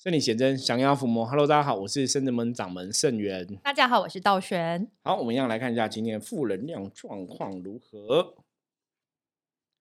[0.00, 1.26] 圣理显真，降妖伏魔。
[1.26, 3.44] Hello，大家好，我是圣人门掌门圣元。
[3.64, 4.86] 大家好，我是道玄。
[5.02, 8.36] 好，我们一样来看一下今天负能量状况如何。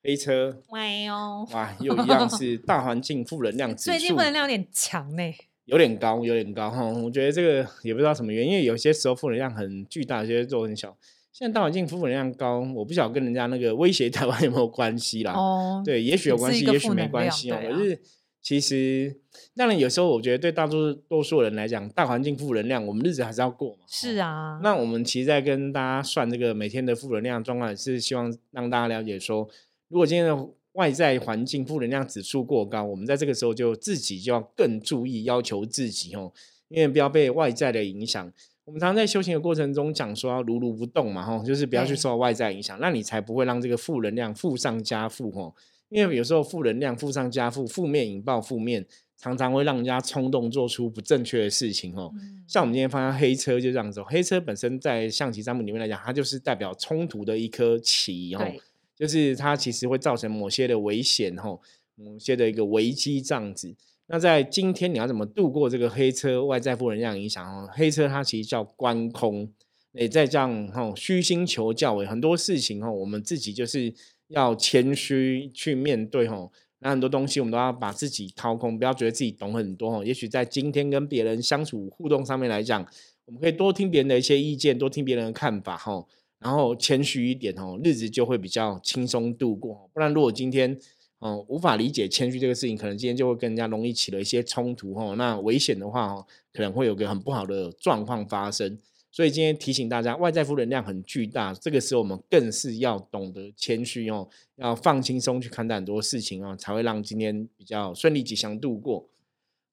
[0.02, 5.22] 黑车，喂哦，哇，又一样是大环境负能量指数， 最近负能量有点强呢，
[5.66, 6.84] 有点高，有点高哈。
[6.84, 10.98] 我觉得这个也不知道什么原因，因为有些时候负能量很巨大，有些时候很小。
[11.32, 15.34] 现在大环境负能量高，我不晓得跟人家那个威胁台湾有没有关系啦。
[15.34, 17.60] 哦，对，也许有关系，也许没关系哦。
[17.62, 18.02] 可是。
[18.48, 19.14] 其实，
[19.58, 23.80] 当然有时候我觉得对大多数多数人来讲，大环境负能量，我们日子还是要过嘛。
[23.90, 24.58] 是啊。
[24.64, 29.46] 那我们其实在跟大家算这个每天的负能量状况，是希望让大家了解说，
[29.90, 36.32] 如果今天的外在环境负能量指数过高，我们在这个时候就自己就要更注意，要求自己哦，
[36.70, 38.32] 因为不要被外在的影响。
[38.64, 45.54] 我们常常在修行的过程中讲说要如如不动嘛，吼，就是不要去受外在影响，那你才不会让这个负能量负上加负，吼。
[45.90, 48.86] 因为有时候负能量负上加负，负面引爆负面，
[49.18, 52.12] 常常会让人家冲动做出不正确的事情哦。
[52.46, 58.52] 像我们今天发现黑车就这样子，黑车本身在象棋占卜里面来讲，它就是代表冲突的一颗棋哦，
[58.96, 61.58] 就是它其实会造成某些的危险哦，
[61.96, 63.74] 某些的一个危机这样子。
[64.08, 67.70] 那在今天你要怎么度过这个黑车外在负能量影响哦？
[67.72, 69.50] 黑车它其实叫观空，
[69.94, 73.94] 也在这样哈虚心求教诶，很多事情哦，我们自己就是。
[74.28, 80.04] 要谦虚去面对吼，那很多东西我们都要把自己掏空，不要觉得自己懂很多吼。
[80.04, 82.86] 也许在今天跟别人相处互动上面来讲，
[83.26, 86.08] 我们可以多听别人的一些意见，多听别人的看法吼，
[86.40, 89.90] 然后谦虚一点吼，日子就会比较轻松度过。
[89.94, 90.78] 不然如果今天
[91.20, 95.16] 哦无法理解谦虚这个事情，可能今天就会跟人家容易起了一些冲突吼。
[95.16, 98.78] 那危险的话，可能会有个很不好的状况发生。
[99.10, 104.28] 所以今天提醒大家，外在负能量很巨大，这个时候我们更是要懂得谦虚哦，
[104.58, 109.10] 要放轻松去看待很多事情哦，才会让今天比较顺利吉祥度过。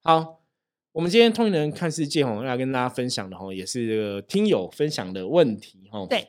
[0.03, 0.41] 好，
[0.93, 6.07] 我们今天通灵人看世界哦，要跟大家分享的哦，也是这个听友分享的问题哦。
[6.09, 6.29] 对，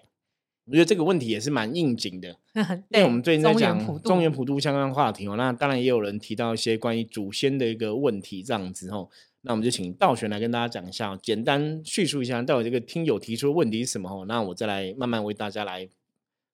[0.66, 2.36] 我觉得这个问题也是蛮应景的，
[2.90, 9.08] 因为我们最近在讲中原普渡相关话题哦，那当然也有人提到一些关于祖先的一个问题这样子哦。
[9.46, 14.26] 那我们就请道玄来跟大家讲一下，简单叙述一下到底这个听友提出的问题是什么哦。
[14.28, 15.88] 那我再来慢慢为大家来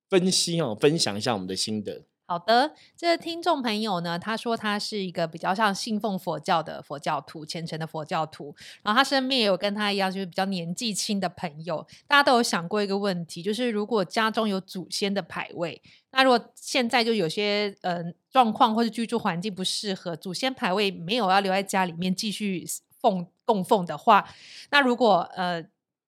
[0.09, 2.03] 分析哦，分享一下我们的心得。
[2.27, 8.55] 好的，这个听众朋友呢，他说他是一个比较像信奉佛教的佛教徒，虔诚的佛教徒。
[8.83, 11.85] 然后他身边也有跟他一样，就是比较年纪轻的朋友。
[12.07, 15.81] 大家都有想过一个问题，就是如果家中有祖先的牌位，
[16.11, 22.65] 那如果现在就有些呃状况或者居住环境不适合，祖先牌位没有要留在家里面继续
[22.99, 24.27] 奉供奉的话，
[24.71, 25.63] 那如果呃。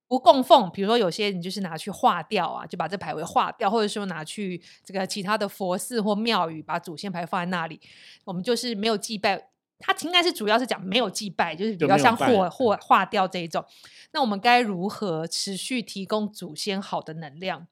[0.06, 7.82] 不供奉，比如说有些你就是拿去化掉啊，就把这牌位化掉，或者说拿去这个其他的佛寺或庙宇，把祖先牌放在那里，
[8.24, 9.50] 我们就是没有祭拜。
[9.80, 13.66] 它应该是主要是讲没有祭拜，就是比较像或或化掉这一种。
[14.12, 17.66] 那我们该如何持续提供祖先好的能量？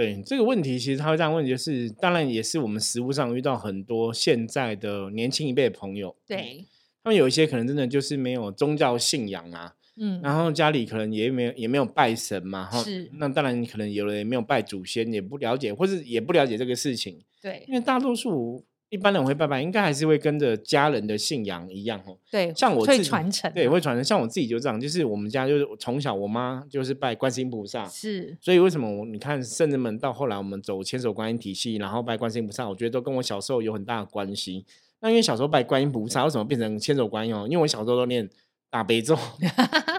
[0.00, 6.66] 对这个问题，其实他会这样问，就是当然也是我们实物上遇到很多现在的年轻一辈的朋友，对
[7.04, 9.74] 他们有一些可能真的就是没有宗教信仰啊。
[10.02, 13.10] 嗯，然后家里可能也没有也没有拜神嘛，哈，是。
[13.18, 17.20] 那当然，可能有人也没有拜祖先，也不了解，或是也不了解这个事情。
[17.42, 22.18] 对，因为大多数一般人会拜拜，应该还是会跟着家人的信仰一样，哦。
[22.30, 24.04] 对，像我会传承，对，会传承。
[24.04, 28.36] 像我自己就这样，就是我们家就是从小我妈就是拜观世音菩萨，是。
[28.40, 34.66] 所以为什么我你看圣人们到后来我们走千手观音体系，然后拜观世音菩萨，我觉得都跟我小时候有很大的关系。
[35.00, 37.46] 那因为小时候拜观音菩萨，为什么变成千手观音哦？
[37.48, 38.28] 因为我小时候都念。
[38.70, 39.16] 大悲咒，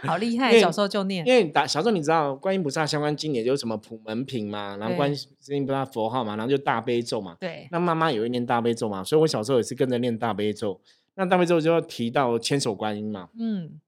[0.04, 0.58] 好厉害！
[0.58, 5.14] 小时候就念，因为打小时候你知道观音菩萨相关经典就是什么普门品嘛，然后观
[5.50, 7.36] 音菩萨佛号嘛，然后就大悲咒嘛。
[7.38, 7.68] 对。
[7.70, 10.80] 那妈妈也会念大悲咒嘛，所以我小时候也是跟着念大悲咒。
[11.16, 13.28] 那大悲咒就要提到千手观音嘛。
[13.38, 13.80] 嗯。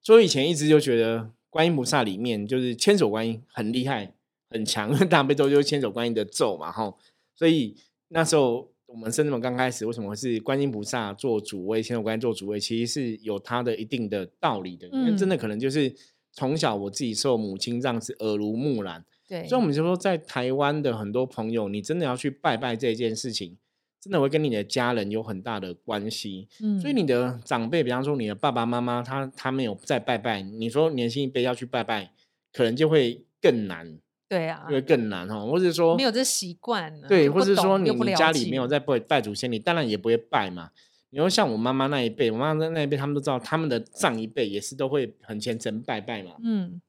[0.00, 4.12] 所以以前一直就觉得观音菩萨里面就是千手观音很厉害
[4.48, 6.94] 很强， 大悲咒就是千手观音的咒嘛，哈。
[7.34, 7.76] 所以
[8.08, 8.68] 那时候。
[8.94, 14.86] 我们甚至们刚开始为什么是观音菩萨做主位，千手观音做主位，其实是有它的一定的道理的。
[14.86, 15.92] 因为真的可能就是
[16.32, 19.04] 从小我自己受母亲这样子耳濡目染。
[19.28, 23.56] 对，所以我们就说，在台湾的很多朋友，你真的要去拜拜这件事情，
[24.00, 26.46] 真的会跟你的家人有很大的关系。
[26.62, 32.12] 嗯，所以你的长辈，比方说你的爸爸妈妈，他他没有在拜拜，你说年轻一辈要去拜拜，
[32.52, 33.98] 可能就会更难。
[34.34, 40.70] 对啊，会更难哈，或者说没有这习惯，对，或者说你你家里没有在拜拜祖先，你当然也不会拜嘛。
[41.10, 46.80] 你说像我妈妈那一辈，我妈妈那一辈，他们都知道，他们的上一辈也是都会很虔诚拜拜嘛，嗯，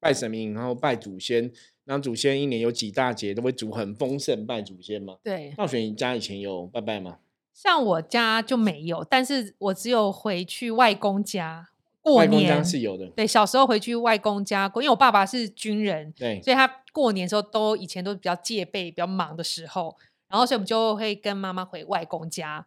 [0.00, 1.52] 拜神明，然后拜祖先，
[1.84, 5.18] 然后祖先一年有几大节都会煮很丰盛拜祖先嘛。
[5.22, 7.18] 对，道玄，你家以前有拜拜吗？
[7.54, 11.68] 像我家就没有，但是我只有回去外公家
[12.00, 12.64] 过外公家年。
[12.64, 19.96] 是有的，对，小时候回去外公家过，因为我爸爸是军人，对，所以他过年的时候都以前都比较戒备、比较忙的时候，
[20.28, 22.66] 然后所以我们就会跟妈妈回外公家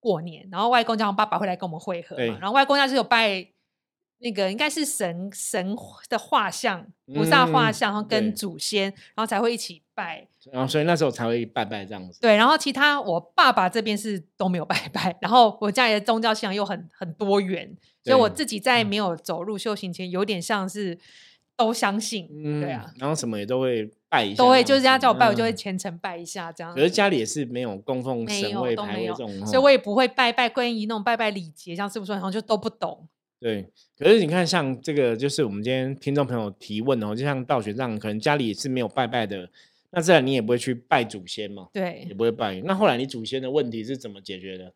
[0.00, 3.48] 过年，然后外公家我爸爸会来跟我们会合嘛，然后外公家是有拜
[4.18, 5.76] 那个应该是神神
[6.08, 8.84] 的画像、菩萨画嗯像，然后跟祖先，
[9.14, 10.26] 然后才会一起拜。
[10.50, 12.20] 然后所以那时候才会拜拜这样子。
[12.20, 20.98] 对，然后其他我爸爸这边是都没有拜拜，然后我家里的宗教信仰又很很多元，所以我自己在没有走入修行前，有点像是
[21.56, 26.80] 都相信，嗯，对啊，，然后什么也都会拜一下，都会就是人家叫我拜，我就会嗯虔诚拜一下这样可。
[26.80, 33.08] 是家里也是没有供奉神位、牌位这种，所以我也不会拜拜皈依那种拜拜礼节，像师傅说，然后就都不懂。
[33.40, 33.68] 对，
[33.98, 39.48] 可是你看，像这个就是我们今天听众朋友提问哦，就像道学上，可能家里也是没有拜拜的，
[39.90, 42.60] 那自然你也不会去拜祖先嘛，对也，不会拜。
[42.64, 44.72] 那后来你祖先的问题是怎么解决的？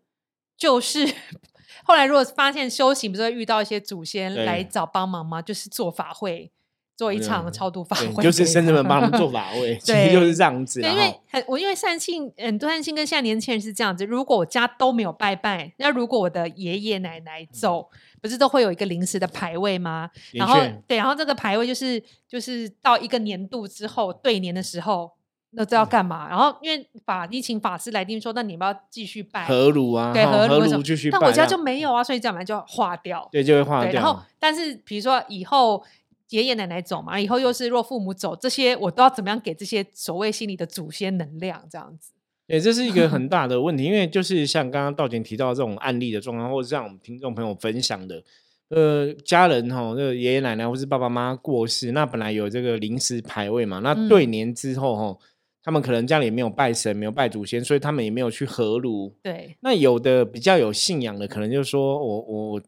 [0.56, 1.06] 就是
[1.84, 5.40] 后来如果发现修行，不是会遇到一些祖先对来找帮忙吗？
[5.40, 6.50] 就是做法会，
[6.98, 9.30] 做一场嗯超度法对会，就是僧人们帮他们 做。
[9.30, 10.80] 法会，其实就是这样子。
[10.80, 14.04] 对，因为很我因为善信，很多善信跟现在年轻人是这样子。
[14.04, 17.88] 如果我家都没有拜拜，那如果我的爷爷奶奶走，
[18.20, 20.10] 不是都会有一个临时的牌位吗？
[20.32, 25.12] 然后确对，然后这个牌位就是就是到一个年度之后对年的时候，
[25.50, 26.28] 那这要嗯干嘛？
[26.28, 31.18] 然后因为法你请法师来定说，那你们要继续拜，何炉啊，对哈合炉合炉为什么继续拜。
[31.20, 33.28] 但我家就没有啊，所以这样本来就要划掉。
[33.30, 34.18] 对，就会化掉，然后。
[34.40, 35.84] 但是比如说以后
[36.30, 42.12] 爷爷奶奶走嘛，以后又是若父母走，这些我都要怎么样给这些所谓心里的祖先能量这样子？
[42.46, 48.22] 对，这是一个很 大的问题，因为就是像刚刚道前提到这种案例的状况，或者像我们听众朋友分享的，
[48.68, 55.18] 呃，家人哈，这个爷爷奶奶或是爸爸妈妈过世，那本来有这个临时牌位嘛，那嗯对年之后哈，
[55.62, 59.14] 他们可能家里没有拜神，没有拜祖先，所以他们也没有去合炉。
[59.22, 62.62] 对，那有的比较有信仰的，可能就是说我我我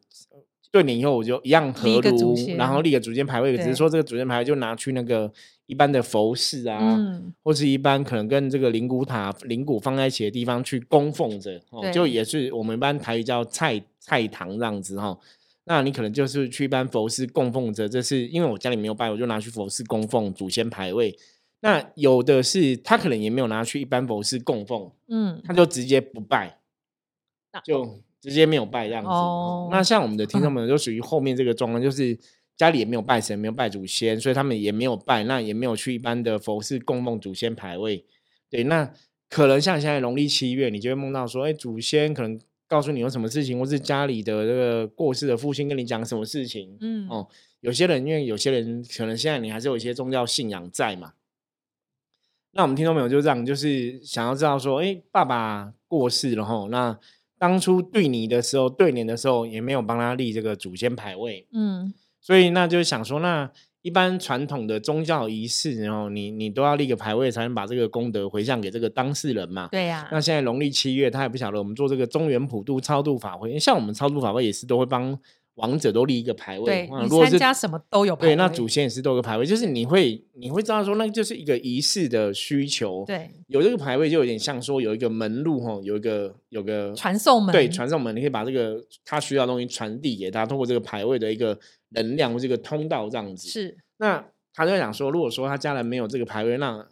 [0.72, 5.32] 对年以后我就一样合炉，然后立个祖先牌位，只是对说这个祖先牌位就拿去那个
[5.66, 15.18] 一般的佛寺啊，嗯，或是一般可能跟这个灵骨塔、灵骨放在一起的地方去供奉着，哦，就也是我们一般台语叫菜菜堂这样子哈、哦。
[15.64, 21.16] 那你可能就是去一般佛寺供奉着，这是因为我家里没有拜，我就拿去佛寺供奉祖先牌位。
[21.60, 26.58] 那有的是他可能也没有拿去一般佛寺供奉，嗯，他就直接不拜
[27.52, 29.08] 那，就直接没有拜这样子。
[29.08, 32.18] 哦那像我们的听众 朋友就属于后面这个状况，就是
[32.56, 38.04] 家里也没有拜神，没有拜祖先，所以他们也没有拜，那也没有去一般的佛寺供奉祖先牌位。
[38.50, 38.92] 对，那
[39.28, 46.76] 可能像现在农历七月，你就会梦到说，哎，祖先可能告诉你有什么事情，或是家里的这个过世的父亲跟你讲什么事情。
[46.80, 47.26] 嗯，哦，
[47.60, 51.12] 有些人因为有些人可能现在你还是有一些宗教信仰在嘛。
[52.52, 56.98] 那我们听众朋友就这样，就是想要知道说，哎，爸爸过世了吼，那
[57.40, 63.50] 当初对你的时候，对年的时候也没有帮他立这个祖先牌位，嗯，所以那就想说，那
[63.80, 69.68] 一般传统的宗教仪式，然后你你都要立个牌位，才能把这个功德回向给这个当事人嘛。
[69.72, 75.18] 对呀、那现在农历七月，他也不晓得我们做这个中原普渡超度法会，像我们超度法会也是都会帮
[75.54, 76.64] 王者都立一个牌位。
[76.64, 91.58] 对你哇如果参加什么都有牌对，那祖先也是都有个牌位，就是你会你会知道说，那就是一个仪式的需求。，对有这个牌位就有点像说有一个门路哈，有一个有个传送门对传送门，你可以把这个他需要的东西传递给他，通过这个牌位的一个
[91.90, 93.48] 能量或这个通道这样子。
[93.48, 96.86] 是那他就想说，如果说他家人没有这个牌位，那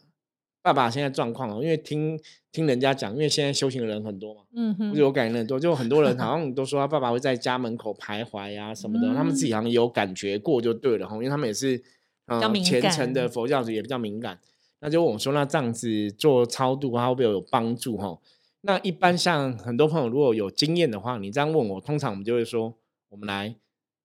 [0.68, 2.20] 爸爸现在状况哦，因为听
[2.52, 11.82] 听人家讲，因为现在修行的人很多嘛，嗯哼或者有感应很多，就很多人 好像都说他爸爸会在家门口徘徊啊什么的，他们自己好像有感觉过就对了哈，因为他们也是
[12.26, 14.38] 呃较敏虔诚的佛教徒，也比较敏感。
[14.80, 18.18] 那就问我说，那这样子做超度，它会不会有帮助哈？
[18.60, 22.74] 那一般像很多朋友如果有经验的话，你这样问我，通常我们就会说，
[23.08, 23.56] 我们来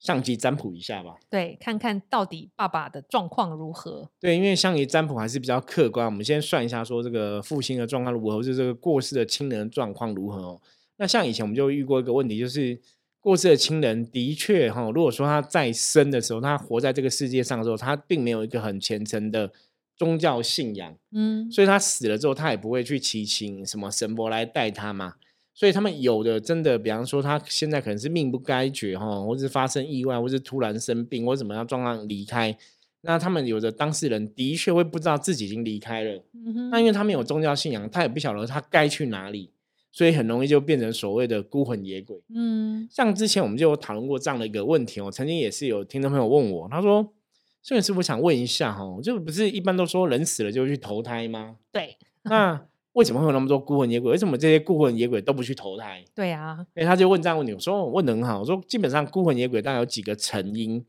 [0.04, 1.16] 相机占卜一下吧。
[1.30, 4.10] 对，看看到底爸爸的状况如何。
[4.20, 10.62] 对，因为相宜占卜还是比较客观，我们先算一下，说这个父亲的状况如何，或是这个过世的亲人的状况如何哦。
[10.98, 12.78] 那像以前我们就遇过一个问题，就是
[13.22, 19.52] 过世的亲人的确哈，如果说他在生的时候，他活在这个世界上的时候，他并没有一个很虔诚的
[19.96, 25.14] 宗教信仰，嗯，所以他死了之后，他也不会去祈请什么神佛来带他嘛。
[25.54, 32.58] 所以他们有的真的，比方说他现在可能是命不该绝哈，或是发生意外，或是突然生病，或怎么样状况离开，
[33.02, 36.24] 那他们有的当事人的确会不知道自己已经离开了。
[36.34, 39.52] 嗯那因为他没有宗教信仰，他也不晓得他该去哪里，
[39.92, 42.20] 所以很容易就变成所谓的孤魂野鬼。
[42.34, 47.14] 嗯像之前我们就有讨论过这样的一个问题哦，曾经也是有听众朋友问我，他说
[47.62, 51.58] ：“孙师我想问一下哈，就不是一般都说人死了就会去投胎吗？
[51.72, 54.12] 对，那为什么会有那么多孤魂野鬼？
[54.12, 56.04] 为什么这些孤魂野鬼都不去投胎？
[56.16, 60.84] 对啊，所以他就问这样问题，我说我问的很好，我说基本上孤魂野鬼大概有几个成因，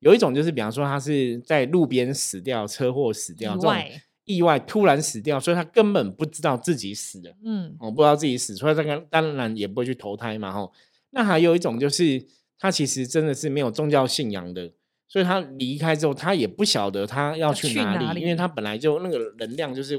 [0.00, 10.72] 有一种就是比方说他是在路边死掉，车祸死掉，这种意外，意外突然死掉，所以他根本不知道自己死了，嗯，哦，不知道自己死，所以这个当然也不会去投胎嘛，吼。
[11.10, 12.24] 那还有一种就是
[12.58, 14.70] 他其实真的是没有宗教信仰的，
[15.08, 19.98] 所以他离开之后，他也不晓得他要要去哪里，去哪里因为他本来就那个能量就是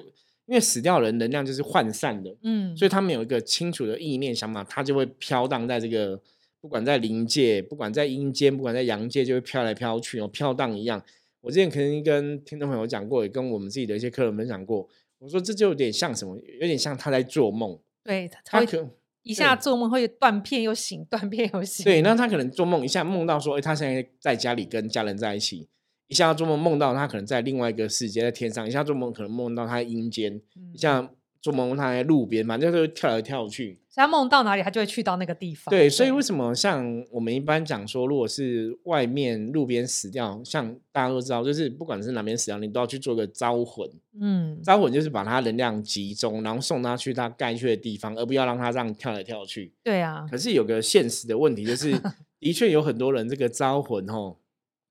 [0.50, 6.20] 因为死掉的人能量就是涣散的，嗯，所以他们有一个清楚的意念想法，他就会飘荡在这个
[6.60, 11.00] 不管在灵界，不管在阴间，不管在阳界，就会飘来飘去哦，飘荡一样。
[11.42, 14.90] 我之前可能跟听众朋友讲过，也跟我们自己的一些客人分享过，
[15.20, 18.90] 我说这就有点像什么，有点像他在做梦，对，他可
[19.22, 25.68] 一下做梦会断片又醒，断片又醒，对，那他可能做梦一下梦到说，哎，他现在在家里跟家人在一起。
[26.10, 31.10] 一下做梦梦到他可能在另外一个世界，在天上；一下做梦可能梦到他在阴间；嗯一下
[31.42, 33.80] 做梦他在路边，反正就是跳来跳去。
[33.90, 35.70] 所以他梦到哪里，他就会去到那个地方。
[35.72, 43.90] 对，所以为什么像我们一般讲说，如果是外面路边死掉，像大家都知道，就是不管是哪边死掉，你都要去做个招魂。
[44.20, 49.72] 嗯，招魂就是把他能量集中，然后送他去他该去的地方，而不要让他这样跳来跳去。
[49.84, 51.92] 对啊，可是有个现实的问题，就是
[52.40, 54.36] 的确有很多人这个招魂哦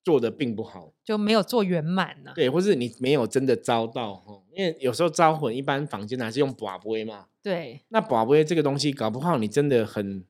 [0.05, 2.33] 做的并不好，就没有做圆满呢。
[2.35, 10.25] 对，或是你没有真的招到哈，因为有时候招魂一般房间还是用把杯嘛，对，那宝贝这个东西，搞不好你真的很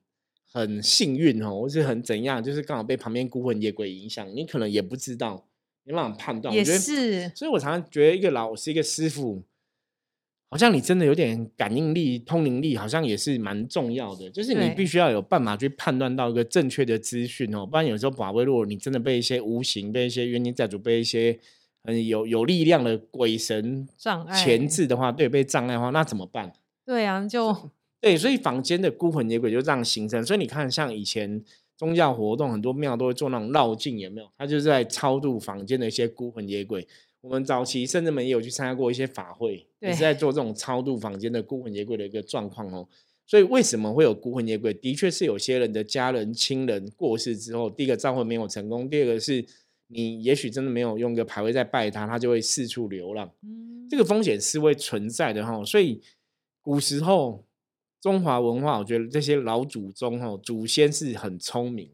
[0.51, 5.47] 很幸运哦，或是很怎样，就是刚好被旁边孤魂野鬼影响，你可能也不知道，
[5.83, 6.53] 没办法判断。
[6.53, 9.43] 也我觉得，是，所以我常常觉得一个老师、一个师傅，
[10.51, 14.27] 好像你真的有点感应力、通灵力，好像也是蛮重要的。
[14.31, 21.37] 就是你必须要有办法去判断到一个正确的资讯哦，不然有时候宝贝，如果你真的被一些无形、被一些冤亲债主、被一些
[21.83, 26.51] 很有有力量的鬼神障碍钳制的话，对，被障碍的话，那怎么办？
[26.83, 27.55] 对啊，就
[28.01, 30.25] 对，所以坊间的孤魂野鬼就这样形成。
[30.25, 31.43] 所以你看，像以前
[31.77, 34.27] 宗教活动，很多庙都会做那种绕境，有没有？
[34.35, 36.87] 他就是在超度房间的一些孤魂野鬼。
[37.21, 42.87] 我们早期甚至们也有去参加过一些法会，也是在做这种超度房间的孤魂野鬼的一个状况哦。
[43.25, 44.73] 所以为什么会有孤魂野鬼？
[44.73, 49.45] 的确是有些人的家人、亲人过世之后，第一个召魂没有成功，第二个是
[49.87, 53.29] 你也许真的没有用个牌位在拜他，他就会四处流浪。
[53.43, 55.63] 嗯这个风险是会存在的哈。
[55.65, 56.01] 所以
[56.61, 57.43] 古时候
[57.99, 61.91] 中华文化，我觉得这些老祖宗哈祖先是很聪明。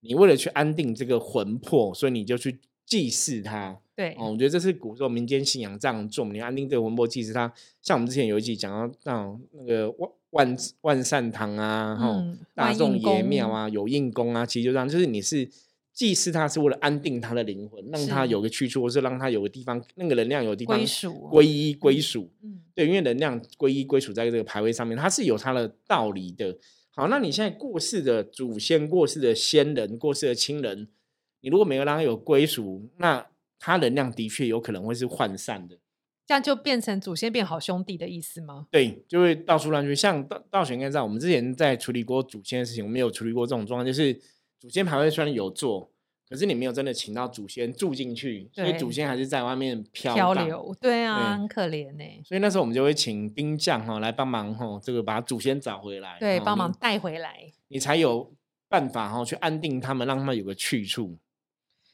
[0.00, 3.78] 你为了去安定这个魂魄，所以你就去祭祀它。
[3.96, 7.52] 对，哦，我觉得这是古时候民间信仰这样做，你安定这个魂魄，祭祀它。
[7.80, 15.48] 像我们之前有一集讲到那种那个万万万善堂啊，哈、嗯大众爷庙啊，有印功啊，其实就这样，就是你是
[15.92, 22.28] 祭祀他，是为了安定他的灵魂，让他有个去处，或是让他有个地方，那个能量有地方归属归依归属。
[22.42, 26.58] 嗯，对，因为能量归依归属在这个牌位上面，它是有它的道理的。
[26.90, 30.88] 好，那你现在过世的祖先、过世的先人、过世的亲人，
[31.42, 33.24] 你如果没有让他有归属，那
[33.58, 35.78] 他能量的确有可能会是涣散的。
[36.26, 38.66] 这样就变成祖先变好兄弟的意思吗？
[38.70, 39.94] 对，就会到处乱去。
[39.94, 44.18] 像道道玄应该知道，我们之前在处理过祖先的事情，我们有处理过这种状况，就是
[44.58, 45.90] 祖先牌位虽然有做，
[46.26, 52.04] 可是你没有真的请到祖先住进去，所以祖先还是在外面漂漂流，对啊，对很可怜呢。
[52.24, 57.52] 所以那时候我们就会请兵将哈来帮忙哈，这个把祖先找回来，对，帮忙带回来。
[57.68, 58.32] 你才有
[58.66, 61.18] 办法哈去安定他们，让他们有个去处。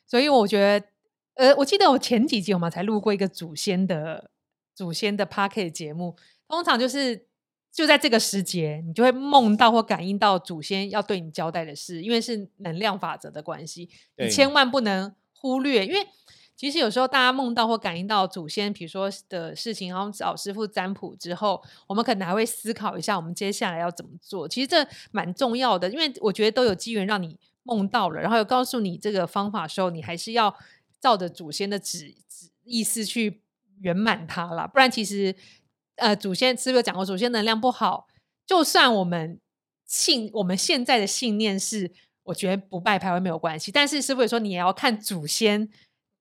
[0.06, 0.86] 所以我觉得，
[1.34, 4.30] 呃，我记得我前几集我们才录过一个祖先的
[4.74, 6.16] 祖先的 p a r k e t 节目，
[6.48, 7.26] 通常就是
[7.72, 16.06] 就在这个时节，你就会梦到或感应到祖先要对你交代的事，因为是能量法则的关系，你千万不能忽略，因为。
[16.56, 24.46] 其实有时候大家梦到或感应到祖先，比如说的事情，然后找师傅占卜之后，我们可能还会思考一下，我们接下来要怎么做。
[24.46, 30.54] 其实这蛮重要的，因为我觉得都有机缘让你梦到了，然后有告诉你这个方法的时候，你还是要
[31.00, 33.42] 照着祖先的旨旨意思去
[33.80, 34.66] 圆满它啦。
[34.66, 35.34] 不然其实
[35.96, 38.06] 呃，祖先是不是有讲过，祖先能量不好，
[38.46, 39.40] 就算我们
[39.86, 41.90] 信我们现在的信念是，
[42.24, 45.70] 我觉得不拜牌位没有关系，但是师傅也说你也要看祖先。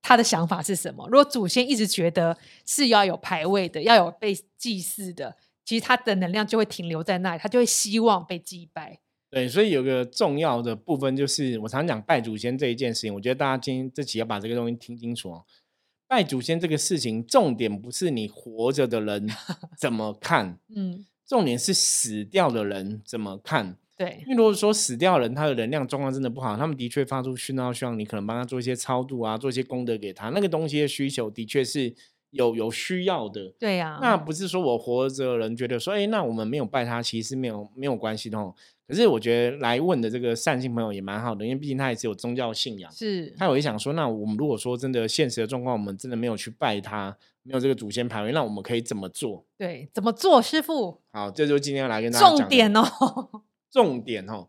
[0.02, 1.06] 他的想法是什么？
[1.08, 8.98] 如果祖先一直觉得是要有牌位的，要有被祭祀的，其实他的能量就会停留在那里，他就会希望被祭拜。
[9.30, 15.44] 对，所以有个重要的部分就是，我常讲拜祖先这一件事情，我觉得大家今天这期要把这个东西听清楚哦。
[16.08, 19.28] 拜祖先这个事情，重点不是你活着的人
[19.78, 23.76] 怎么看，嗯，重点是死掉的人怎么看。
[23.96, 31.94] 对因为如果说死掉的人他的能量状况真的不好，他们的确发出讯号，希望你可能帮他做一些超度啊，做一些功德给他，那个东西的需求的确是
[32.30, 33.52] 有有需要的。
[33.58, 38.54] 对呀、那不是说我活着的人觉得说，哎，那我们没有拜他，其实没有没有关系的哦。
[38.86, 49.44] 可是我觉得来问的这个善心朋友也蛮好的，因为毕竟他也是有宗教信仰，是他有也想说，那我们如果说真的现实的状况，我们真的没有去拜他，没有这个祖先牌位，那我们可以怎么做？
[49.56, 51.00] 对，怎么做，师傅？
[51.12, 52.84] 好，这就是今天要来跟大家讲 重点哦，
[53.70, 54.48] 重点哦。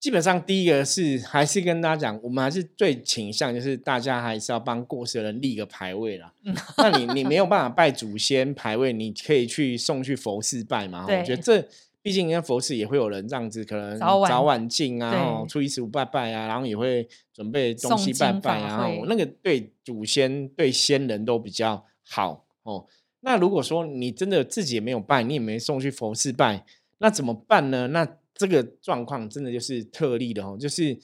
[0.00, 6.32] 基本上第一个是还是跟大家讲，我们还是最倾向就是大家还是要帮过世的人立个牌位啦。
[6.44, 11.04] 嗯那你你没有办法拜祖先牌位，你可以去送去佛寺拜嘛。
[11.04, 11.66] 我觉得这
[12.00, 22.86] 毕竟人家佛寺也会有人这样子，可能早晚进啊，哦初一十五拜拜啊，然后也会准备东西拜拜啊，那个对祖先对先人都比较好哦。
[23.20, 26.64] 那如果说你真的自己也没有拜，你也没送去佛寺拜，
[26.98, 27.88] 那怎么办呢？
[27.88, 28.06] 那
[28.38, 30.96] 这个状况真的就是特例的哦，就是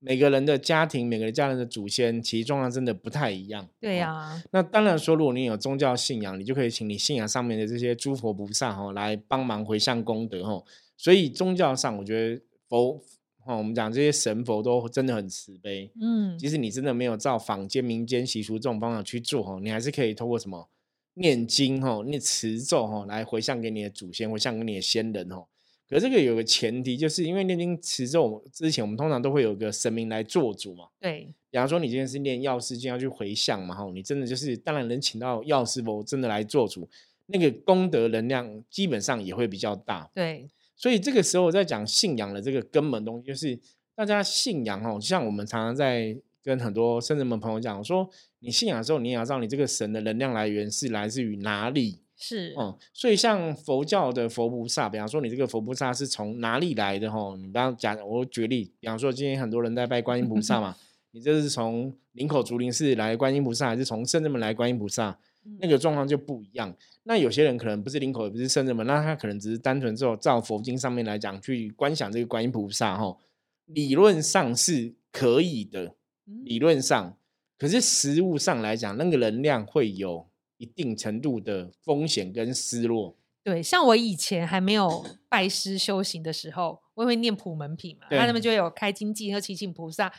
[0.00, 3.68] 每个人的家庭、每个家人的祖先，其实状况真的不太一样。
[3.78, 10.64] 对哦呀、那当然说，如果你有宗教信仰，你就可以请你信仰上面的这些诸佛菩萨哈、哦、来帮忙回向功德哈、哦。
[10.96, 13.00] 所以宗教上，我觉得佛
[13.46, 15.92] 哦，我们讲这些神佛都真的很慈悲。
[16.00, 20.68] 嗯，即使你真的没有照坊间民间习俗这种方法去做哈，你还是可以透过什么
[21.14, 25.46] 念经哈、念持咒哈来回向给你的祖先，回向给你的先人哈。
[25.90, 30.84] 可是这个有个前提，就是因为念经持咒之前，我们通常都会有个神明来做主嘛。
[31.00, 36.88] 对，比方说，你今天是念药师经要去回向嘛，哈，你真的就是当然能请到药师佛真的来做主，
[37.26, 40.08] 那个功德能量基本上也会比较大。
[40.14, 43.58] 对，所以这个时候在讲信仰的这个根本东西，就是
[43.96, 51.98] 大家信仰哦，像我们常常在跟很多圣人们朋友讲说，你信仰的时候，你也要知道你这个神的能量来源是来自于哪里。
[52.22, 57.34] 是，哦、所以像佛教的佛菩萨，比方说你这个佛菩萨是从哪里来的吼？
[57.36, 60.76] 你不要讲，我举例，比方说今天很多人在拜观音菩萨嘛，
[61.12, 65.18] 你这是从林口竹林寺来观音菩萨，还是从圣人门来观音菩萨？
[65.58, 66.76] 那个状况就不一样。
[67.04, 73.18] 那有些人可能不是林口，也不是圣人门，那他可能只是单纯照照佛经上面来讲去观想这个观音菩萨吼，
[73.64, 75.94] 理论上是可以的，
[76.26, 77.16] 嗯理论上，
[77.58, 80.26] 可是实物上来讲，那个能量会有
[80.60, 83.16] 一定程度的风险跟失落。
[83.42, 90.12] 对，像我以前还没有 拜师修行的时候，我也会念普门品嘛，那他们就会有开经济和祈请菩萨。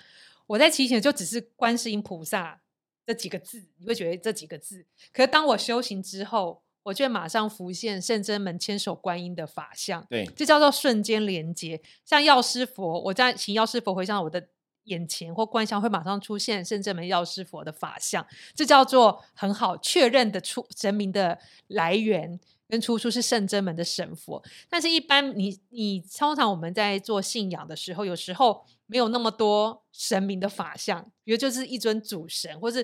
[0.48, 2.60] 我在祈请的就只是观世音菩萨
[3.06, 4.84] 这几个字，你会觉得这几个字。
[5.14, 11.80] 可是当我修行之后，我就会马上浮现圣真门千手观音的法相，对，这叫做瞬间连接。
[12.04, 14.48] 像药师佛，我在请药师佛回向我的
[14.86, 22.40] 眼前或观想，会马上出现圣真门药师佛的法相，这叫做很好确认的出神明的来源。
[22.72, 32.82] 跟出处是圣真门的神佛，但是一般你你通常我们在做信仰的时候，有时候没有那么多神明的法相，比如就是一尊主神，或是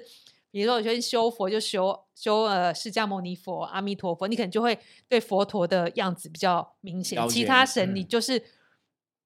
[0.52, 8.44] 比如说有些人修佛就修修呃释迦牟尼佛、阿弥陀佛，你可能就会对佛陀的样子比较明显，其他神你嗯就是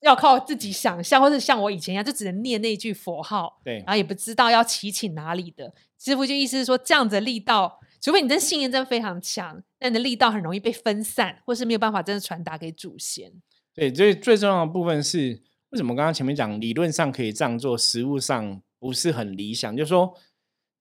[0.01, 5.73] 要靠自己想象，或是像我以前一样，就只能念那句佛号，对然后也不知道要祈请哪里的。
[5.99, 13.31] 师傅就意思是说，这样子的力道，除非你的信念真的非常强，那你的力道很容易被分散，或是没有办法真的传达给祖先。
[13.73, 19.77] 对，最最重要的部分是为什么刚刚前面讲理论上可以这样做，实物上不是很理想？
[19.77, 20.17] 就是说，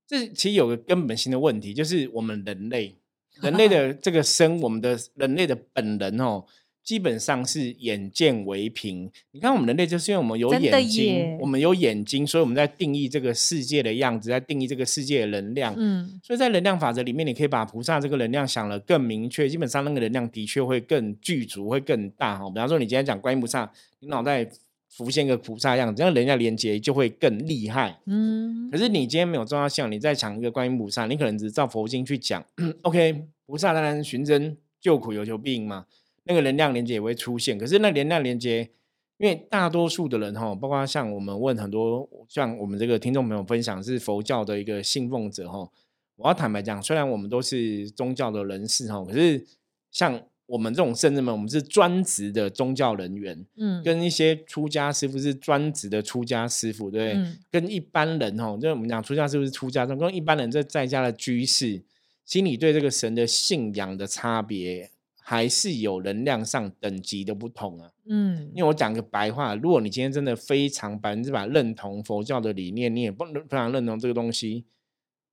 [0.06, 2.96] 这其实有个根本性的问题，就是我们人类
[3.42, 6.46] 人类的这个生，我们的人类的本能哦，
[6.83, 9.11] 基本上是眼见为凭。
[9.33, 15.75] 你看，我们人类就是因为我们有眼睛，我们有眼睛，所以我们在定义这个世界的样子，在定义这个世界的能量。
[15.77, 22.49] 嗯，所以在能量法则里面，你可以把菩萨这个能量想得更明确，基本上那个能量的确会更具足，会更大哈。
[22.51, 24.49] 比方说，你今天讲观音菩萨，你脑袋
[24.88, 28.01] 浮现一个菩萨样子，这样人家连接就会更厉害。
[28.07, 32.45] 嗯可，是你今天没有重要性，你再讲一个观音菩萨，你可能只是照佛经去讲，
[32.83, 35.87] OK，菩萨当然寻真救苦有求必应嘛，
[36.24, 37.56] 那个能量连接也会出现。
[37.59, 38.70] 可是那能量连接，
[39.18, 45.68] 因为大多数的人哈，包括像我们问很多像我们这个听众朋友分享是佛教的一个信奉者哈，
[46.16, 49.44] 我要坦白讲，虽然我们都是宗教的人士哈，可是
[49.90, 57.14] 像我们这种圣人们，我们是专职的宗教人员，嗯，跟一些出家师傅是专职的出家师傅，对对？
[57.14, 61.83] 嗯跟一般人哦，就是我们讲出家师傅是出家，跟一般人在在家的居士，
[62.24, 64.90] 心里对这个神的信仰的差别，
[65.31, 67.93] 还是有能量上等级的不同啊。
[68.07, 74.64] 嗯，因为我讲个白话，如果你今天真的非常百分之百认同佛教的理念，你也不非常认同这个东西，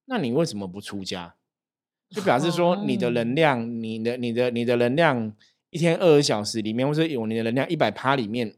[0.06, 1.34] 那你为什么不出家？
[2.12, 5.34] 就表示说你的哦能量，你的、你的、你的能量，
[5.72, 8.54] 一天二十小时里面，或者有你的能量一百趴里面，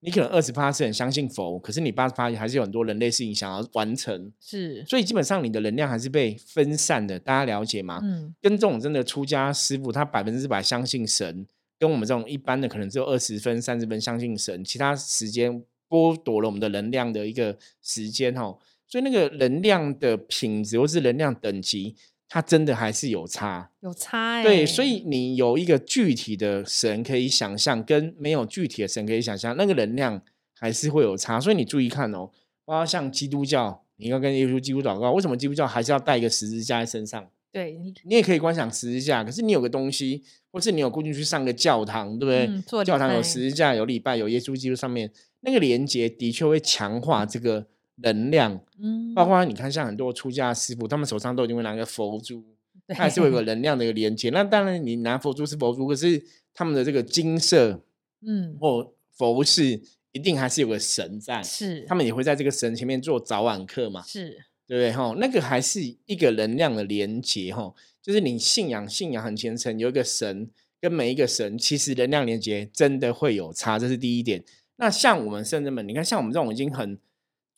[0.00, 7.18] 你可能二十八是很相信佛，可是你八十趴还是有很多人类事情想要完成，是，所以基本上你的能量还是被分散的。
[7.18, 8.00] 大家了解吗？
[8.02, 11.44] 嗯，跟这种真的出家师傅，他百分之百相信神，
[11.78, 18.56] 跟我们这种一般的可能只有二十分、三十分相信神，其他时间剥夺了我们的能量的一个时间哈。
[18.86, 21.94] 所以那个能量的品质或是能量等级，
[22.28, 23.70] 它真的还是有差。
[23.80, 30.20] 有差哎、对，所以你有一个具体的神可以想象，跟没有具体的神可以想象，那个能量
[30.54, 31.40] 还是会有差。
[31.40, 32.30] 所以你注意看哦，
[32.64, 37.28] 包括像基督教，你要跟耶稣基督祷告，为什么基督教还是要带一个十字架在身上？
[37.50, 42.46] 对，你也可以观想十字架，可是你有个东西，或是你有固定去上个教堂，对不对？
[42.46, 45.10] 嗯做教堂有十字架，有礼拜，有耶稣基督上面
[45.40, 47.66] 那个连接，的确会强化这个
[48.02, 48.60] 能量。
[48.80, 52.42] 嗯，包括你看，像很多出家师傅，他们手上都已经会拿个佛珠，
[52.86, 54.30] 对它还是会有个能量的一个连接。
[54.30, 56.22] 那当然，你拿佛珠是佛珠，可是
[56.54, 57.82] 他们的这个金色
[58.26, 59.80] 嗯，或佛是，
[60.12, 64.02] 一定还是有个神在，是，他们也会在这个神前面做早晚课嘛。
[64.02, 64.30] 是，
[64.66, 64.92] 对不对？
[64.92, 70.48] 哈，那个还是一个能量的连接，哈，就是你信仰信仰很虔诚，有一个神
[70.80, 74.44] 跟每一个神，其实能量连接真的会有差，这是第一点。
[74.76, 76.98] 那像我们圣人们，你看像我们这种已经很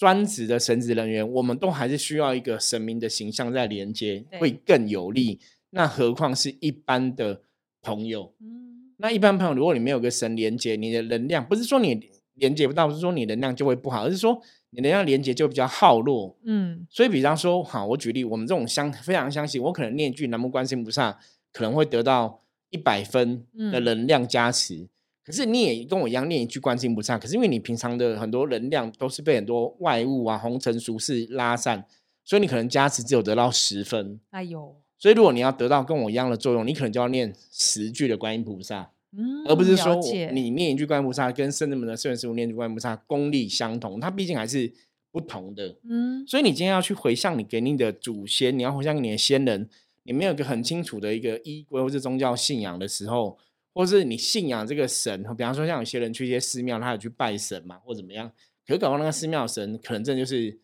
[0.01, 5.39] 专职的神职人员，我们都还是需要一个神明的形象在连接，对会更有利。
[5.73, 7.43] 那何况是一般的
[7.83, 8.33] 朋友？
[8.41, 16.35] 嗯，那一般朋友，如果你没有个神连接，你的能量不是说你连接不到，不是说你能量就会不好，而是说你能量连接就比较耗弱。
[16.45, 21.19] 嗯，所以，比方说，好，我举例，我们这种相非常相信，我可能念一句南无观世音菩萨，
[21.53, 23.37] 可能会得到一百分
[23.71, 24.89] 的嗯能量加持。
[25.25, 31.85] 可是你也跟我一样念一句观世音菩萨，可是因为你平常的很多能量都是被很多外物啊、红尘俗世拉散，
[32.25, 34.19] 所以你可能加持只有得到十分。
[34.31, 38.91] 哎呦，所以，如果你要得到跟我一样的作用，你可能就要念十句的观音菩萨。
[39.13, 39.97] 嗯，而不是说
[40.33, 44.73] 你念一句观音菩萨跟圣人们的圣人师傅念一句观音菩萨功力相同，它毕竟还是
[45.11, 45.77] 不同的。
[45.89, 49.69] 嗯，所以你今天要去回向你给你的祖先，你要回向给你的先人，
[50.05, 53.37] 你没有一个很清楚的一个依归或是宗教信仰的时候，
[53.73, 58.31] 或是你信仰这个神，比方说像有些人去一些寺庙，他有去拜神嘛，或怎么样，
[58.67, 60.59] 可是搞到那个寺庙神可能真的就是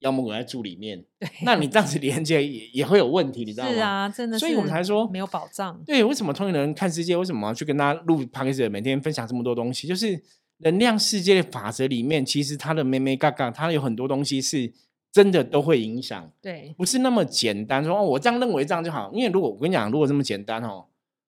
[0.00, 3.72] 妖魔鬼在住里面，对，那你这样子连接也也会有问题，你知道吗？
[3.72, 7.16] 是啊，真的是，所以我们才说没有保障，对，为什么通灵人看世界？
[7.16, 9.86] 为什么要去跟大家录 p o d c a 每天分享这么多东西？
[9.86, 10.22] 就是
[10.58, 14.72] 能量世界的法则里面，其实它的咩咩嘎嘎，它有很多东西是
[15.12, 17.84] 真的都会影响，对，不是那么简单。
[17.84, 19.10] 说哦，我这样认为这样就好。
[19.14, 20.86] 因为如果我跟你讲，如果这么简单哦，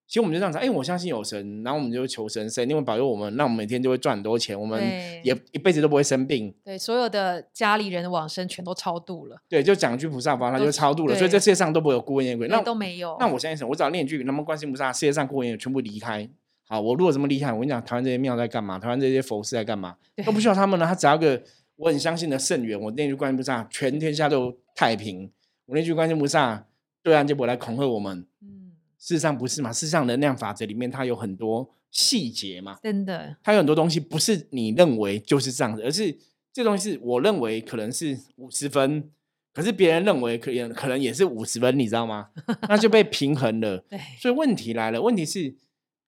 [0.09, 4.83] 其实我们就这样子，哎，我相信有神，然后我们就求神，神一定会保佑我们，那我们每天就会赚很多钱，我们
[5.23, 6.51] 也一辈子都不会生病。
[6.65, 11.15] 对，所有的家里人的往生全都超度了，对，就讲一句菩萨法，他都就超度了。
[11.15, 12.49] 所以对这世界上都不会有孤魂野鬼。
[12.49, 16.27] 那都没有，那我相信神，我只要念一句“南无观世音菩萨”，世界上孤魂野鬼全部离开。
[16.67, 18.79] 好，我如果这么厉害，我跟你讲，台湾这些庙在干嘛？
[18.79, 19.95] 台湾这些佛寺在干嘛？
[20.25, 21.43] 都不需要他们了，他只要一个
[21.77, 25.31] 我很相信的圣源，我念一句观音菩萨，全天下都太平。
[25.67, 26.67] 我那句观音菩萨，
[27.03, 28.27] 对岸就不会来恐吓我们。
[28.43, 28.58] 嗯，
[28.99, 29.73] 事实上不是嘛？
[29.73, 36.19] 事实上能量法则里面它有很多细节嘛，真的，它有很多东西不是你认为就是这样子，而是
[36.53, 39.11] 这东西是我认为可能是五十分，
[39.55, 42.31] 可是别人认为可能可能也是五十分，你知道吗？
[42.69, 43.79] 那就被平衡了。
[43.89, 45.55] 对，所以问题来了，问题是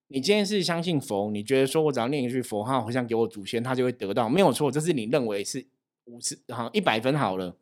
[0.07, 5.65] 你今天是相信佛，你觉得说我只要念一句佛号，回向给我祖先，他就会得到，没有错，这是你认为是
[6.05, 7.55] 五十好一百分好了。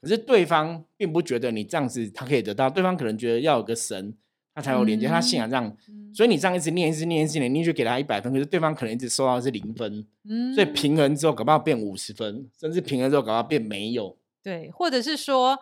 [0.00, 4.14] 可是对方并不觉得你这样子他可以得到，对方可能觉得要有个神，
[4.58, 14.16] 他才有连接，他信仰这样，嗯所以你这样一直念，一直念，一直念，你就给他一百分，可是对方可能一直收到的是零分，嗯所以平衡之后搞不好变五十分，甚至平衡之后搞不好变没有。
[14.42, 15.56] 对，或者是说，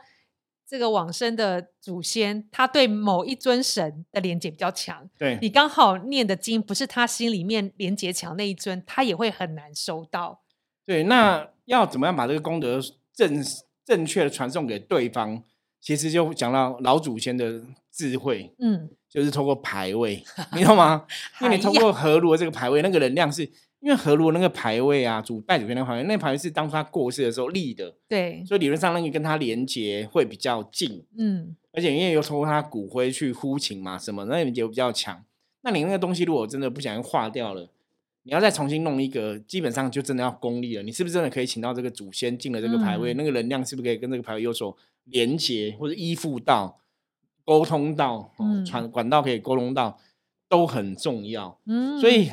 [0.66, 10.40] 这个往生的祖先，他对某一尊神的连接比较强，对，你刚好念的经不是他心里面连接强那一尊，他也会很难收到。
[10.86, 12.80] 对，那要怎么样把这个功德
[13.12, 13.44] 正
[13.84, 15.42] 正确的传送给对方？
[15.86, 20.20] 其实就讲到老祖先的智慧，嗯，就是通过牌位，
[20.52, 21.06] 你知道吗？
[21.40, 23.44] 因为你通过河炉的这个牌位，那个能量是
[23.78, 35.22] 因为河炉那个牌位啊，主拜主先那个牌位，那个牌位是当初他过世的时候立的，对，所以理论上那个跟他连接会比较近，嗯，而且因为又通过他骨灰去呼请嘛，什么那连接比较强。
[35.62, 37.70] 那你那个东西如果真的不小心化掉了，
[38.26, 40.82] 你要再重新弄一个，基本上就真的要功力了。
[40.82, 46.80] 你是不是真的可以请到这个祖先进了这个牌位，嗯那个能量是不是可以跟这个牌位有所连接，或者依附到、
[47.44, 48.32] 沟通到、
[48.66, 49.96] 传管道可以沟通到，
[50.48, 51.60] 都很重要。
[51.66, 52.28] 嗯，所以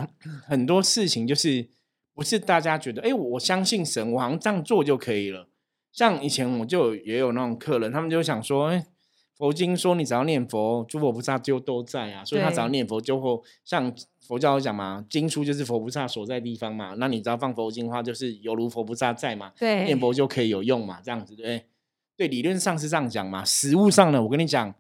[0.48, 1.70] 很多事情就是
[2.16, 5.48] 不是大家觉得，哎、我相信神，我好像这样做就可以了。
[5.92, 8.84] 像以前我就也有那种客人，他们就想说，哎、
[9.38, 13.94] 佛经说你只要念佛，诸佛菩萨就都在啊，所以他只要念佛就会像
[14.26, 21.66] 佛教有讲嘛，经书就是佛菩萨所在地方嘛，那你只要放佛经的话，就是犹如佛菩萨在嘛，对，念佛就可以有用嘛，这样子对不对？
[22.16, 24.74] 对，理论上是这样讲嘛，实物上呢，我跟你讲，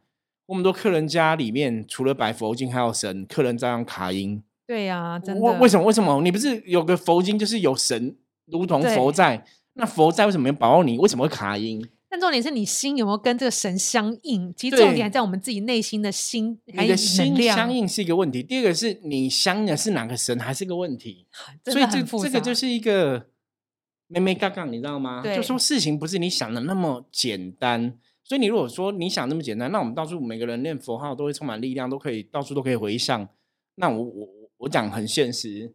[0.45, 4.41] 我们多客人家里面除了摆佛经还有神，客人照样卡音。
[4.65, 5.41] 对呀、真的。
[5.41, 5.85] 为为什么？
[5.85, 6.21] 为什么？
[6.21, 10.97] 你不是有个佛经，就是有神如同佛在，那佛在为什么要保佑你？
[10.99, 11.85] 为什么会卡音？
[12.13, 14.53] 但重点是你心有没有跟这个神相应？
[14.55, 21.25] 其实重点还在我们自己内心的心，还有能你的心相应是一个问题，第二个是你相的是哪个神，还是个问题。
[21.65, 23.29] 所以这这个就是一个
[24.05, 25.23] 妹妹杠杠，你知道吗？
[25.35, 27.97] 就说事情不是你想的那么简单。
[28.23, 33.27] 所以你如果说你想那么简单，那我们到处每个人念佛号都会充满力量，都可以到处都可以回向。
[33.73, 35.73] 那我我我讲很现实，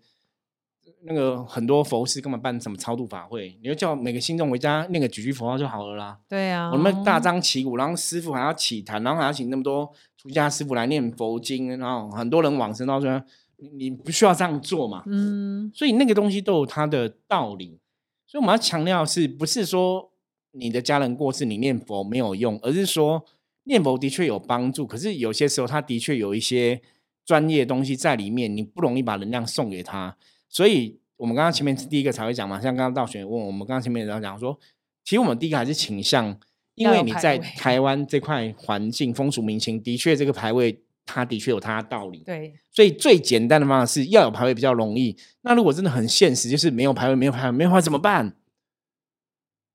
[1.02, 6.18] 那个很多佛师根本办什么超度法会，你就叫每个信众回家念个几句佛号就好了啦。
[6.28, 13.22] 对啊，我们大张旗鼓，然后师傅还要起坛，然后还要请那么多出家师傅来念佛经，然后很多人往生到说，
[13.56, 15.04] 你你不需要这样做嘛？
[15.06, 17.78] 嗯，所以那个东西都有它的道理。
[18.26, 20.10] 所以我们要强调是，不是说
[20.50, 23.24] 你的家人过世你念佛没有用，而是说
[23.64, 26.82] 念佛的确有帮助，可是有些时候他的确有一些
[27.24, 30.16] 专业的东西在里面，你不容易把能量送给他。
[30.48, 34.58] 所以我们刚刚前面第一个才会讲嘛，像刚刚道玄问我们刚刚前面也讲说，
[35.04, 36.26] 其实我们第一个还是倾向，
[36.74, 42.22] 因要为你在台湾这块环境风俗民情，的确这个排位它的确有它的道理。
[42.24, 45.16] 对，所以最简单的方法是要有排位比较容易。
[45.42, 48.34] 那如果真的很现实，就是没有排位，没有排位，没有排位怎么办？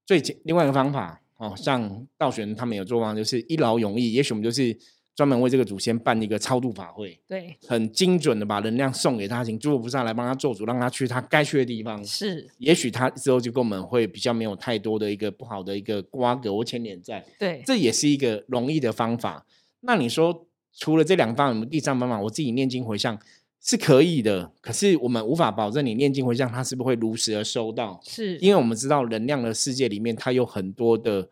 [0.06, 4.14] 最简另外一个方法哦，像道玄他们有做方，就是一劳永逸。
[4.14, 4.78] 也许我们就是
[5.16, 12.04] 专门为这个祖先办一个超度法会，对，很精准的把能量送给他，请诸佛菩萨来帮他做主，让他去他该去的地方。
[12.04, 17.24] 是，也许他之后就跟我们会比较没有太多的一个不好的一个瓜葛或牵连在。
[17.38, 19.46] 对，这也是一个容易的方法。
[19.82, 22.20] 那你说除了这两方法，有没有第三方法？
[22.20, 23.20] 我自己念经回向
[23.62, 28.00] 是可以的，可是我们无法保证你念经回向，他是不是会如实的收到？
[28.04, 31.30] 是，因为我们知道能量的世界里面，它有很多的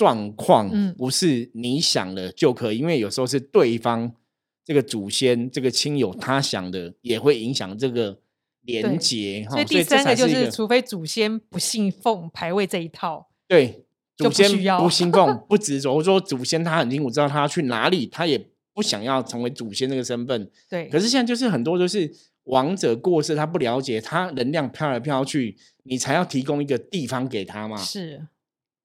[0.00, 2.78] 状况，嗯不是你想的就可以。
[2.78, 4.10] 因为有时候是对方
[4.64, 8.18] 这个祖先、这个亲友他想的，也会影响这个
[8.62, 9.44] 连结。
[9.46, 13.84] 哈所以第三个就是，除非祖先不信奉牌位这一套，对，
[14.16, 20.50] 祖先不信奉、 不执着，或者说祖先他很清楚知道他要去哪里，他也不想要成为祖先这个身份。
[20.70, 22.10] 对，可是现在就是很多就是
[22.44, 27.76] 王者过世，他不了解，他能量飘来飘去，你才要提供一个地方给他嘛。
[27.76, 28.26] 是，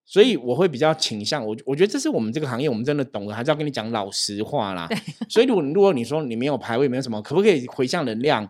[0.06, 4.88] 所以我会比较倾向，我我觉得这是我们这个行业，我们真的懂的，还是要跟你讲老实话啦。
[5.28, 8.48] 所以如果如果你说你没有排位，没有什么，可不可以回向能量？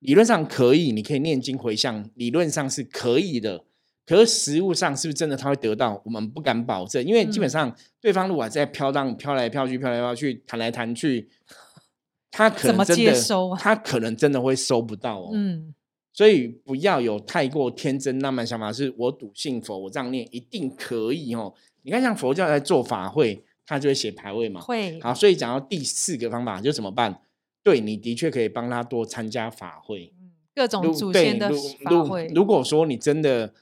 [0.00, 3.64] 理论上可以，你可以念经回向，理论上是可以的。
[4.06, 6.00] 可是实物上是不是真的他会得到？
[6.04, 11.28] 我们不敢保证，因为基本嗯上对方如果还在飘荡、飘来飘去、飘来飘去、弹来弹去，
[12.30, 13.12] 他可能真的，
[13.58, 15.30] 他可能真的会收不到哦。
[15.34, 15.74] 嗯，
[16.18, 21.54] 所以不要有太过天真浪漫想法，是我笃信佛，我这样念一定可以哦。
[21.82, 24.60] 你看，像佛教在做法会，他就会写牌位嘛。
[24.60, 27.20] 会，好，所以讲到第四个方法，就怎么办？
[27.62, 30.12] 对你的确可以帮他多参加法会。
[30.20, 31.48] 嗯各种祖先的
[31.84, 33.54] 法会，如果说你真的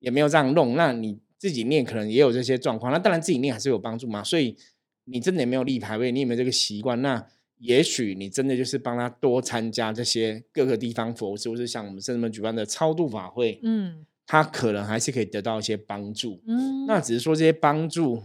[0.00, 2.92] 也没有这样弄，那你自己念可能也有这些状况。
[2.92, 4.22] 那当然自己念还是有帮助嘛。
[4.22, 4.54] 所以
[5.04, 7.26] 你真的也没有立牌位，你也没有这个习惯，那
[7.62, 16.40] 也许你真的就是帮他多参加这些各个地方佛事，或是像我们圣人们举办的超度法会，嗯他可能还是可以得到一些帮助。
[16.46, 18.22] 嗯，那只是说这些帮助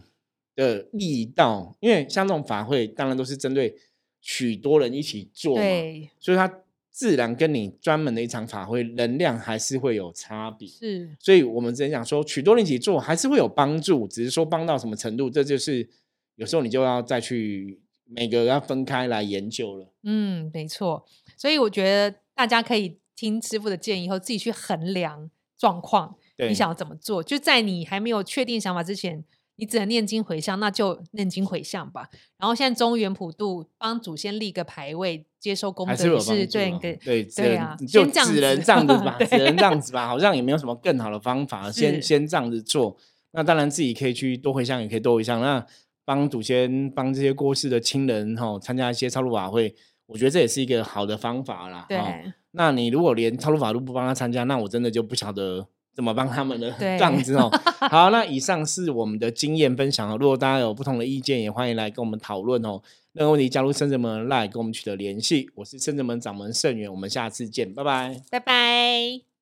[0.56, 3.76] 的力道，因为像这种法会，当然都是针对
[4.22, 6.52] 许多人一起做嘛，对，所以它
[6.90, 10.68] 自然跟你专门的一场法会能量还是会有差别。
[10.68, 15.88] 是，所以我们之前讲说，许多人一起做还是会有帮助，只是说帮到什么程度，这就是
[16.36, 19.94] 有时候你就要再去每个要分开来研究了。
[20.04, 21.06] 嗯，没错。
[21.36, 27.22] 所以我觉得大家可以听师傅的建议以后，自己去衡量状况，对，你想要怎么做？
[27.22, 29.24] 就在你还没有确定想法之前，
[29.56, 32.10] 你只能念经回向，那就念经回向吧。
[32.38, 36.72] 然后现在中原普渡帮祖先立个牌位，接收功德也是是对
[37.04, 42.96] 对，对啊就只能子这样子吧， 只能这样子吧，好像也没有什么更好的方法， 先先这样子做。
[43.32, 45.42] 那当然自己可以去多回向，也可以多回向。
[45.42, 45.64] 那
[46.08, 51.86] 帮祖先、帮这些过世的亲人哈，参加一些超度法会，我觉得这也是一个好的方法啦。
[51.90, 56.72] 对齁那你如果连超度法都不帮他参加，那我真的就不晓得怎么帮他们了。
[56.80, 57.50] 对这样子哦。
[57.92, 60.16] 好，那以上是我们的经验分享哦。
[60.18, 62.82] 如果大家有不同的意见，也欢迎来跟我们讨论哦。
[63.12, 65.50] 任何问题加入圣者门来跟我们取得联系。
[65.56, 68.22] 我是圣者门掌门盛元，我们下次见，拜拜。
[68.32, 69.37] 拜拜。